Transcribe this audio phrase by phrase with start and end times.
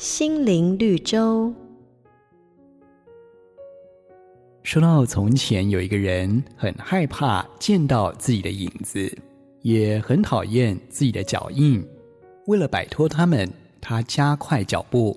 [0.00, 1.52] 心灵绿洲。
[4.62, 9.14] 说到从前有一个人很害怕见到自己的影子，
[9.60, 11.86] 也很讨厌自己的脚印。
[12.46, 13.46] 为了摆脱他们，
[13.78, 15.14] 他加快脚步。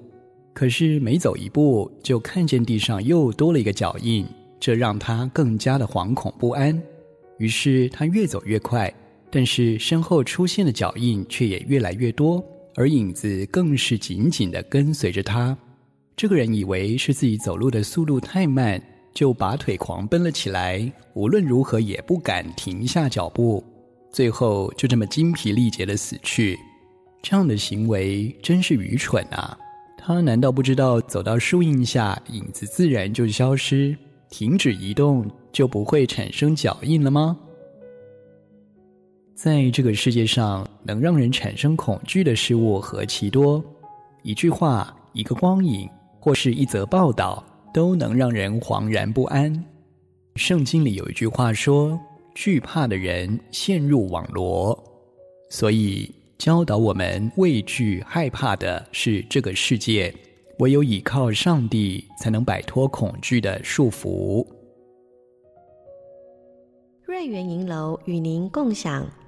[0.53, 4.27] 可是每走一步，就看见地上又多了一个脚印，
[4.59, 6.77] 这让他更加的惶恐不安。
[7.37, 8.93] 于是他越走越快，
[9.31, 12.43] 但是身后出现的脚印却也越来越多，
[12.75, 15.57] 而影子更是紧紧地跟随着他。
[16.15, 18.81] 这个人以为是自己走路的速度太慢。
[19.13, 23.63] 就拔腿狂奔了起来，无论如何也不敢停下脚步，
[24.11, 26.57] 最后就这么精疲力竭地死去。
[27.21, 29.55] 这样的行为真是愚蠢啊！
[29.95, 33.95] 他难道不知道走到树荫下，影子自然就消失，
[34.31, 37.37] 停止移动就不会产生脚印了吗？
[39.43, 43.61] 在这个世界上，能让人产生恐惧的事物何其多，
[44.21, 47.43] 一句话、一个光影，或是一则报道。
[47.73, 49.51] 都能让人惶然不安。
[50.35, 51.99] 圣经里有一句话说
[52.35, 54.81] ：“惧怕的人陷入网罗。”
[55.49, 60.13] 所以教导我们畏惧害怕的是这个世界，
[60.59, 64.45] 唯有倚靠上帝，才能摆脱恐惧的束缚。
[67.05, 69.03] 瑞园银楼与您共享